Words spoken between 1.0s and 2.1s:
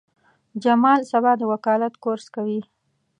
سبا د وکالت